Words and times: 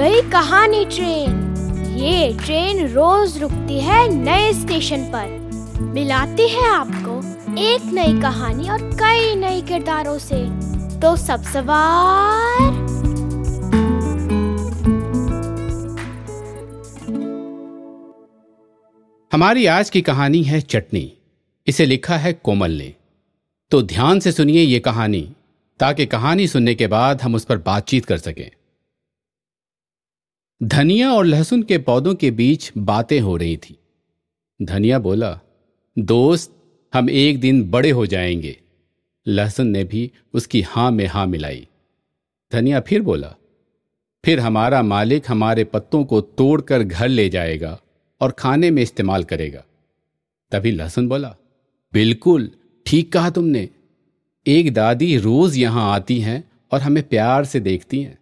पुरानी 0.00 0.84
ट्रेन। 0.84 1.30
ये 1.98 2.38
ट्रेन 2.44 2.88
रोज 2.88 3.38
रुकती 3.38 3.80
है 3.80 4.08
नए 4.08 4.52
स्टेशन 4.52 5.04
पर। 5.04 5.26
मिलाती 5.82 6.48
है 6.48 6.68
आपको 6.68 7.18
एक 7.58 7.80
नई 7.84 8.20
कहानी 8.20 8.68
और 8.68 8.82
कई 8.82 9.34
नए 9.34 9.60
किरदारों 9.60 10.18
से। 10.18 10.44
तो 11.00 11.16
सब 11.16 11.42
सवार। 11.42 12.62
हमारी 19.32 19.66
आज 19.66 19.90
की 19.90 20.00
कहानी 20.00 20.42
है 20.42 20.60
चटनी। 20.60 21.12
इसे 21.66 21.86
लिखा 21.86 22.16
है 22.16 22.32
कोमल 22.32 22.70
ने। 22.70 22.94
तो 23.70 23.82
ध्यान 23.82 24.20
से 24.20 24.32
सुनिए 24.32 24.62
ये 24.62 24.80
कहानी, 24.80 25.32
ताकि 25.80 26.06
कहानी 26.06 26.46
सुनने 26.46 26.74
के 26.74 26.86
बाद 26.86 27.22
हम 27.22 27.34
उस 27.34 27.44
पर 27.44 27.58
बातचीत 27.58 28.04
कर 28.04 28.18
सकें। 28.18 28.50
धनिया 30.62 31.12
और 31.12 31.24
लहसुन 31.24 31.62
के 31.62 31.78
पौधों 31.78 32.14
के 32.14 32.30
बीच 32.30 32.72
बातें 32.78 33.20
हो 33.20 33.36
रही 33.36 33.56
थी। 33.56 33.78
धनिया 34.62 34.98
बोला, 34.98 35.40
दोस्त, 35.98 36.56
हम 36.94 37.10
एक 37.10 37.40
दिन 37.40 37.70
बड़े 37.70 37.90
हो 37.90 38.06
जाएँगे। 38.06 38.56
लहसुन 39.26 39.66
ने 39.66 39.84
भी 39.84 40.10
उसकी 40.34 40.62
हाँ 40.62 40.90
में 40.90 41.06
हाँ 41.06 41.26
मिलाई। 41.26 41.68
धनिया 42.52 42.80
फिर 42.80 43.02
बोला, 43.02 43.34
फिर 44.24 44.40
हमारा 44.40 44.82
मालिक 44.82 45.24
हमारे 45.28 45.64
पत्तों 45.64 46.04
को 46.04 46.20
तोड़कर 46.20 46.82
घर 46.82 47.08
ले 47.08 47.28
जाएगा 47.28 47.80
और 48.20 48.30
खाने 48.30 48.70
में 48.70 48.82
इस्तेमाल 48.82 49.24
करेगा। 49.24 49.64
तभी 50.52 50.70
लहसुन 50.70 51.08
बोला, 51.08 51.36
बिल्कुल, 51.92 52.50
ठीक 52.86 53.12
कहा 53.12 53.30
तुमने। 53.30 53.68
एक 54.46 54.72
दादी 54.74 55.16
रोज 55.16 55.56
यहाँ 55.56 55.92
आती 55.92 56.20
हैं 56.20 56.50
और 56.72 56.80
हमें 56.80 57.02
प्यार 57.02 57.44
से 57.44 57.60
देखती 57.60 58.02
हैं। 58.02 58.18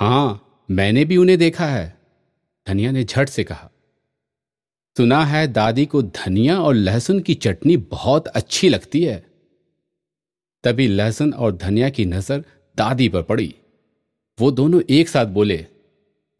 हाँ 0.00 0.48
मैंने 0.72 1.04
भी 1.04 1.16
उन्हें 1.16 1.38
देखा 1.38 1.66
है 1.66 1.86
धनिया 2.66 2.90
ने 2.90 3.04
झट 3.04 3.28
से 3.28 3.44
कहा। 3.44 3.70
सुना 4.96 5.24
है 5.24 5.46
दादी 5.48 5.84
को 5.86 6.02
धनिया 6.02 6.58
और 6.60 6.74
लहसुन 6.74 7.20
की 7.20 7.34
चटनी 7.34 7.76
बहुत 7.76 8.26
अच्छी 8.28 8.68
लगती 8.68 9.02
है। 9.04 9.16
तभी 10.64 10.86
लहसुन 10.86 11.32
और 11.32 11.56
धनिया 11.56 11.88
की 11.88 12.04
नज़र 12.04 12.44
दादी 12.78 13.08
पर 13.08 13.22
पड़ी। 13.22 13.54
वो 14.38 14.50
दोनों 14.50 14.80
एक 14.90 15.08
साथ 15.08 15.26
बोले 15.28 15.64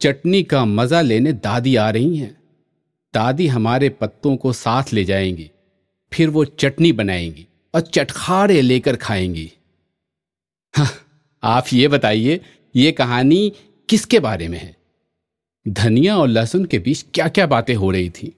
चटनी 0.00 0.42
का 0.42 0.64
मज़ा 0.64 1.00
लेने 1.00 1.32
दादी 1.32 1.74
आ 1.76 1.88
रही 1.90 2.16
हैं। 2.16 2.36
दादी 3.14 3.46
हमारे 3.46 3.88
पत्तों 3.90 4.36
को 4.36 4.52
साथ 4.52 4.92
ले 4.92 5.04
जाएँगी 5.04 5.50
फिर 6.12 6.30
वो 6.30 6.44
चटनी 6.44 6.92
बनाएँगी 6.92 7.46
और 7.74 7.80
चटखारे 7.80 8.60
लेकर 8.60 8.96
खाएँगी। 8.96 9.50
हाँ, 10.74 10.88
आप 11.42 11.66
ये 11.72 11.88
बताइए 11.88 12.40
ये 12.74 12.92
कहानी 12.92 13.52
किसके 13.92 14.20
बारे 14.20 14.48
में 14.48 14.58
है? 14.58 14.76
धनिया 15.68 16.18
और 16.18 16.28
लहसुन 16.28 16.64
के 16.64 16.78
बीच 16.78 17.06
क्या 17.14 17.28
क्या 17.28 17.46
बातें 17.46 17.74
हो 17.74 17.90
रही 17.90 18.10
थी? 18.10 18.36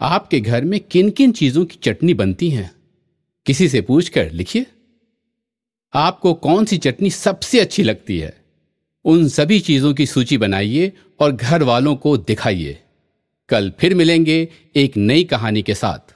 आपके 0.00 0.40
घर 0.40 0.64
में 0.64 0.80
किन 0.80 1.10
किन 1.10 1.32
चीज़ों 1.32 1.64
की 1.64 1.78
चटनी 1.82 2.14
बनती 2.14 2.50
है? 2.50 2.72
किसी 3.46 3.68
से 3.68 3.80
पूछकर 3.80 4.30
लिखिए। 4.30 4.66
आपको 5.94 6.34
कौन 6.34 6.64
सी 6.64 6.78
चटनी 6.78 7.10
सबसे 7.10 7.60
अच्छी 7.60 7.82
लगती 7.82 8.18
है? 8.18 8.44
उन 9.04 9.28
सभी 9.28 9.60
चीज़ों 9.60 9.94
की 9.94 10.06
सूची 10.06 10.38
बनाइए 10.38 10.92
और 11.20 11.32
घर 11.32 11.62
वालों 11.62 11.96
को 11.96 12.16
दिखाइए। 12.16 12.82
कल 13.48 13.72
फिर 13.80 13.94
मिलेंगे 13.94 14.48
एक 14.76 14.96
नई 14.96 15.24
कहानी 15.24 15.62
के 15.62 15.74
साथ। 15.74 16.15